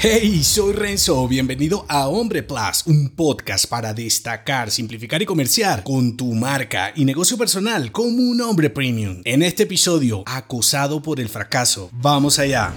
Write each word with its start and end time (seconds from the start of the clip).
Hey, 0.00 0.44
soy 0.44 0.74
Renzo, 0.74 1.26
bienvenido 1.26 1.84
a 1.88 2.06
Hombre 2.06 2.44
Plus, 2.44 2.86
un 2.86 3.08
podcast 3.08 3.66
para 3.66 3.92
destacar, 3.92 4.70
simplificar 4.70 5.20
y 5.22 5.26
comerciar 5.26 5.82
con 5.82 6.16
tu 6.16 6.34
marca 6.34 6.92
y 6.94 7.04
negocio 7.04 7.36
personal 7.36 7.90
como 7.90 8.22
un 8.22 8.40
hombre 8.40 8.70
premium. 8.70 9.22
En 9.24 9.42
este 9.42 9.64
episodio, 9.64 10.22
acosado 10.24 11.02
por 11.02 11.18
el 11.18 11.28
fracaso. 11.28 11.90
Vamos 11.92 12.38
allá. 12.38 12.72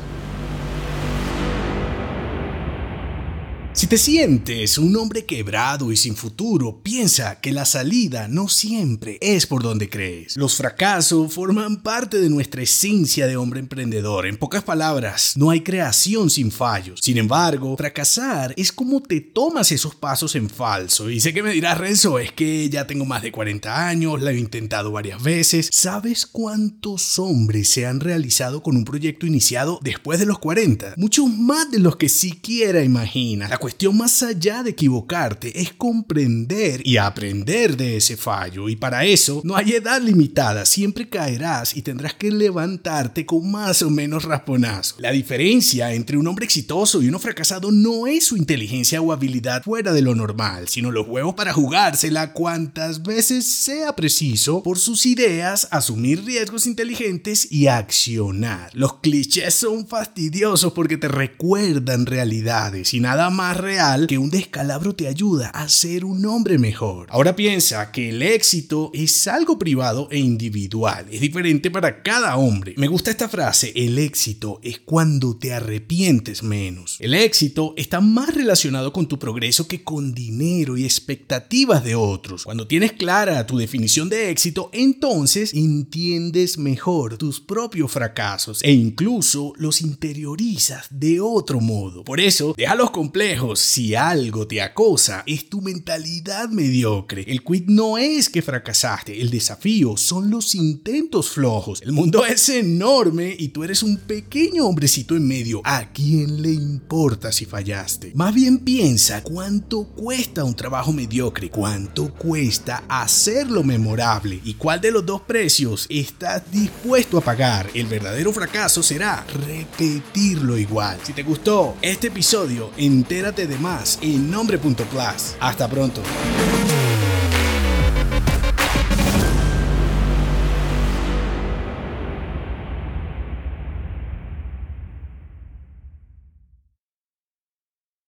Si 3.82 3.88
te 3.88 3.98
sientes 3.98 4.78
un 4.78 4.96
hombre 4.96 5.26
quebrado 5.26 5.92
y 5.92 5.98
sin 5.98 6.16
futuro, 6.16 6.84
piensa 6.84 7.42
que 7.42 7.52
la 7.52 7.66
salida 7.66 8.28
no 8.28 8.48
siempre 8.48 9.18
es 9.22 9.48
por 9.48 9.64
donde 9.64 9.90
crees. 9.90 10.38
Los 10.38 10.54
fracasos 10.54 11.34
forman 11.34 11.82
parte 11.82 12.20
de 12.20 12.30
nuestra 12.30 12.62
esencia 12.62 13.26
de 13.26 13.38
hombre 13.38 13.60
emprendedor. 13.60 14.28
En 14.28 14.38
pocas 14.38 14.64
palabras, 14.64 15.34
no 15.36 15.50
hay 15.50 15.62
creación 15.62 16.30
sin 16.30 16.52
fallos. 16.52 17.00
Sin 17.02 17.18
embargo, 17.18 17.76
fracasar 17.76 18.54
es 18.56 18.72
como 18.72 19.02
te 19.02 19.20
tomas 19.20 19.72
esos 19.72 19.96
pasos 19.96 20.36
en 20.36 20.48
falso. 20.48 21.10
Y 21.10 21.20
sé 21.20 21.34
que 21.34 21.42
me 21.42 21.52
dirás, 21.52 21.80
Renzo, 21.80 22.20
es 22.20 22.32
que 22.32 22.70
ya 22.70 22.86
tengo 22.86 23.06
más 23.06 23.24
de 23.24 23.32
40 23.32 23.88
años, 23.88 24.22
la 24.22 24.30
he 24.30 24.38
intentado 24.38 24.92
varias 24.92 25.24
veces. 25.24 25.72
¿Sabes 25.74 26.28
cuántos 26.28 27.18
hombres 27.18 27.70
se 27.70 27.88
han 27.88 28.00
realizado 28.00 28.62
con 28.62 28.78
un 28.78 28.86
proyecto 28.86 29.26
iniciado 29.26 29.80
después 29.82 30.20
de 30.20 30.28
los 30.28 30.38
40? 30.38 30.94
Muchos 30.98 31.28
más 31.28 31.72
de 31.72 31.80
los 31.80 31.96
que 31.96 32.10
siquiera 32.10 32.84
imaginas 32.84 33.50
cuestión 33.72 33.96
más 33.96 34.22
allá 34.22 34.64
de 34.64 34.72
equivocarte 34.72 35.62
es 35.62 35.72
comprender 35.72 36.86
y 36.86 36.98
aprender 36.98 37.78
de 37.78 37.96
ese 37.96 38.18
fallo. 38.18 38.68
Y 38.68 38.76
para 38.76 39.06
eso 39.06 39.40
no 39.46 39.56
hay 39.56 39.72
edad 39.72 40.02
limitada, 40.02 40.66
siempre 40.66 41.08
caerás 41.08 41.78
y 41.78 41.82
tendrás 41.82 42.14
que 42.16 42.32
levantarte 42.32 43.26
con 43.26 43.50
más 43.50 43.82
o 43.82 43.90
menos 43.90 44.26
rasponazo. 44.26 44.96
La 44.98 45.14
diferencia 45.14 45.94
entre 45.94 46.18
un 46.18 46.28
hombre 46.28 46.44
exitoso 46.44 47.02
y 47.02 47.08
uno 47.08 47.18
fracasado 47.18 47.72
no 47.72 48.08
es 48.08 48.26
su 48.26 48.36
inteligencia 48.36 49.02
o 49.02 49.14
habilidad 49.14 49.64
fuera 49.64 49.94
de 49.94 50.02
lo 50.02 50.16
normal, 50.16 50.68
sino 50.68 50.92
los 50.92 51.08
huevos 51.08 51.36
para 51.36 51.54
jugársela 51.54 52.34
cuantas 52.34 53.04
veces 53.04 53.46
sea 53.46 53.96
preciso 53.96 54.64
por 54.64 54.80
sus 54.80 55.06
ideas, 55.06 55.70
asumir 55.72 56.26
riesgos 56.26 56.68
inteligentes 56.68 57.50
y 57.50 57.68
accionar. 57.68 58.70
Los 58.74 59.00
clichés 59.00 59.54
son 59.54 59.88
fastidiosos 59.88 60.74
porque 60.74 60.98
te 60.98 61.08
recuerdan 61.08 62.06
realidades 62.06 62.94
y 62.94 63.00
nada 63.00 63.30
más 63.30 63.61
real 63.62 64.08
que 64.08 64.18
un 64.18 64.30
descalabro 64.30 64.94
te 64.94 65.08
ayuda 65.08 65.50
a 65.50 65.70
ser 65.70 66.04
un 66.04 66.26
hombre 66.26 66.58
mejor. 66.58 67.08
Ahora 67.10 67.36
piensa 67.36 67.92
que 67.92 68.10
el 68.10 68.22
éxito 68.22 68.92
es 68.94 69.28
algo 69.28 69.58
privado 69.58 70.08
e 70.12 70.18
individual, 70.18 71.06
es 71.12 71.22
diferente 71.22 71.72
para 71.72 72.02
cada 72.02 72.36
hombre. 72.38 72.74
Me 72.78 72.88
gusta 72.88 73.12
esta 73.12 73.30
frase, 73.30 73.72
el 73.76 73.98
éxito 74.00 74.60
es 74.64 74.80
cuando 74.80 75.38
te 75.38 75.54
arrepientes 75.54 76.44
menos. 76.44 76.98
El 77.00 77.14
éxito 77.14 77.74
está 77.78 78.02
más 78.02 78.34
relacionado 78.34 78.92
con 78.92 79.08
tu 79.08 79.20
progreso 79.20 79.68
que 79.68 79.84
con 79.84 80.14
dinero 80.14 80.78
y 80.78 80.84
expectativas 80.84 81.84
de 81.84 81.96
otros. 81.96 82.44
Cuando 82.46 82.68
tienes 82.68 82.94
clara 82.94 83.46
tu 83.46 83.58
definición 83.58 84.10
de 84.10 84.30
éxito, 84.30 84.70
entonces 84.74 85.54
entiendes 85.54 86.58
mejor 86.58 87.18
tus 87.18 87.40
propios 87.40 87.92
fracasos 87.92 88.64
e 88.64 88.72
incluso 88.72 89.54
los 89.58 89.82
interiorizas 89.82 90.88
de 90.90 91.20
otro 91.20 91.60
modo. 91.60 92.04
Por 92.04 92.20
eso, 92.20 92.54
deja 92.58 92.76
los 92.76 92.92
complejos 92.92 93.51
si 93.56 93.96
algo 93.96 94.48
te 94.48 94.62
acosa, 94.62 95.24
es 95.26 95.50
tu 95.50 95.62
mentalidad 95.62 96.50
mediocre. 96.50 97.24
El 97.28 97.44
quit 97.44 97.68
no 97.68 97.98
es 97.98 98.30
que 98.30 98.42
fracasaste, 98.42 99.22
el 99.22 99.30
desafío 99.30 99.98
son 99.98 100.30
los 100.30 100.56
intentos 100.56 101.30
flojos. 101.30 101.82
El 101.82 101.92
mundo 101.92 102.26
es 102.26 102.50
enorme 102.50 103.36
y 103.38 103.50
tú 103.50 103.64
eres 103.64 103.84
un 103.84 103.98
pequeño 103.98 104.66
hombrecito 104.66 105.16
en 105.16 105.28
medio. 105.28 105.62
¿A 105.64 105.92
quién 105.92 106.42
le 106.42 106.52
importa 106.52 107.32
si 107.32 107.46
fallaste? 107.46 108.12
Más 108.16 108.34
bien 108.34 108.60
piensa 108.60 109.24
cuánto 109.24 109.84
cuesta 109.86 110.44
un 110.44 110.56
trabajo 110.56 110.92
mediocre, 110.92 111.50
cuánto 111.50 112.14
cuesta 112.14 112.84
hacerlo 112.88 113.64
memorable 113.64 114.40
y 114.44 114.56
cuál 114.56 114.82
de 114.82 114.92
los 114.92 115.06
dos 115.06 115.22
precios 115.22 115.86
estás 115.90 116.44
dispuesto 116.52 117.18
a 117.18 117.22
pagar. 117.22 117.70
El 117.74 117.88
verdadero 117.88 118.32
fracaso 118.34 118.84
será 118.84 119.26
repetirlo 119.46 120.58
igual. 120.58 121.00
Si 121.04 121.14
te 121.14 121.24
gustó 121.24 121.76
este 121.82 122.08
episodio, 122.08 122.72
entera 122.78 123.32
de 123.48 123.58
más 123.58 124.00
en 124.02 124.30
nombre.plus. 124.30 125.36
Hasta 125.40 125.68
pronto. 125.68 126.02